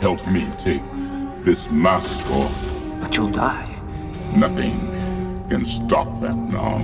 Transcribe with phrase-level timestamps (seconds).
[0.00, 0.82] help me take
[1.44, 2.72] this mask off.
[3.00, 3.68] But you'll die.
[4.34, 4.78] Nothing
[5.48, 6.80] can stop that now.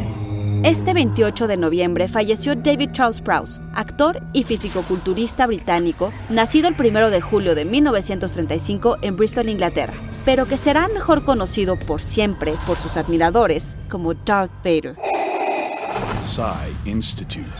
[0.64, 7.10] Este 28 de noviembre falleció David Charles Prowse, actor y fisicoculturista británico, nacido el 1
[7.10, 9.94] de julio de 1935 en Bristol, Inglaterra,
[10.24, 14.94] pero que será mejor conocido por siempre por sus admiradores como Darth Vader.
[16.24, 17.50] Psy Institute.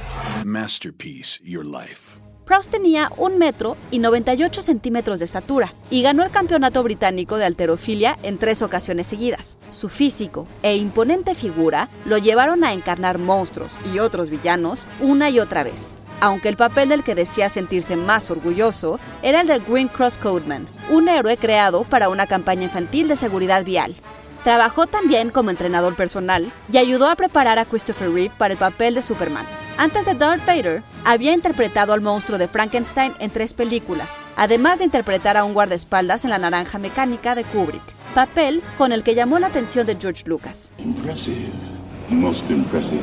[0.44, 2.31] Masterpiece Your Life.
[2.44, 7.44] Prowse tenía un metro y 98 centímetros de estatura y ganó el campeonato británico de
[7.44, 9.58] alterofilia en tres ocasiones seguidas.
[9.70, 15.38] Su físico e imponente figura lo llevaron a encarnar monstruos y otros villanos una y
[15.38, 15.96] otra vez.
[16.20, 20.68] Aunque el papel del que decía sentirse más orgulloso era el del Green Cross Codeman,
[20.90, 23.96] un héroe creado para una campaña infantil de seguridad vial.
[24.44, 28.94] Trabajó también como entrenador personal y ayudó a preparar a Christopher Reeve para el papel
[28.94, 29.46] de Superman.
[29.78, 34.86] Antes de Darth Vader, había interpretado al monstruo de Frankenstein en tres películas, además de
[34.86, 37.82] interpretar a un guardaespaldas en La Naranja Mecánica de Kubrick,
[38.14, 40.70] papel con el que llamó la atención de George Lucas.
[40.78, 41.50] Impressive.
[42.10, 43.00] Most impressive.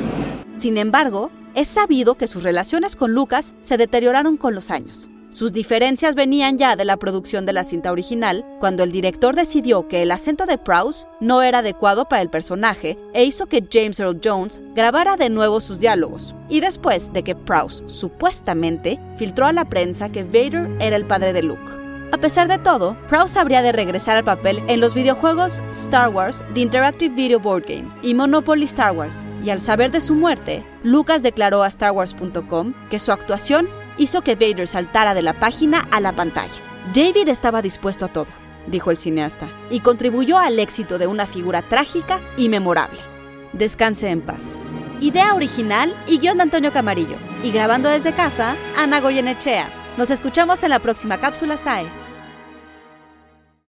[0.58, 5.10] Sin embargo, es sabido que sus relaciones con Lucas se deterioraron con los años.
[5.30, 9.88] Sus diferencias venían ya de la producción de la cinta original, cuando el director decidió
[9.88, 14.00] que el acento de Prowse no era adecuado para el personaje e hizo que James
[14.00, 16.34] Earl Jones grabara de nuevo sus diálogos.
[16.50, 21.32] Y después de que Prowse supuestamente filtró a la prensa que Vader era el padre
[21.32, 21.80] de Luke.
[22.12, 26.44] A pesar de todo, Prowse habría de regresar al papel en los videojuegos Star Wars,
[26.56, 30.66] The Interactive Video Board Game y Monopoly Star Wars, y al saber de su muerte,
[30.82, 33.70] Lucas declaró a StarWars.com que su actuación
[34.00, 36.54] hizo que Vader saltara de la página a la pantalla.
[36.94, 38.28] David estaba dispuesto a todo,
[38.66, 43.00] dijo el cineasta, y contribuyó al éxito de una figura trágica y memorable.
[43.54, 44.58] Descanse en paz.
[45.02, 47.18] Idea original y guion de Antonio Camarillo.
[47.44, 49.70] Y grabando desde casa, Ana Goyenechea.
[49.98, 51.88] Nos escuchamos en la próxima cápsula SAE.